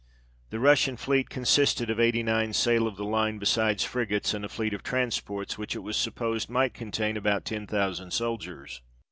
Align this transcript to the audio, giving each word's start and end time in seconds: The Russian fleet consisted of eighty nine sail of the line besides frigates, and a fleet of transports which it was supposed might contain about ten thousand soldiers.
The 0.49 0.59
Russian 0.59 0.97
fleet 0.97 1.29
consisted 1.29 1.91
of 1.91 1.99
eighty 1.99 2.23
nine 2.23 2.53
sail 2.53 2.87
of 2.87 2.95
the 2.95 3.05
line 3.05 3.37
besides 3.37 3.83
frigates, 3.83 4.33
and 4.33 4.43
a 4.43 4.49
fleet 4.49 4.73
of 4.73 4.81
transports 4.81 5.59
which 5.59 5.75
it 5.75 5.83
was 5.83 5.95
supposed 5.95 6.49
might 6.49 6.73
contain 6.73 7.17
about 7.17 7.45
ten 7.45 7.67
thousand 7.67 8.09
soldiers. 8.09 8.81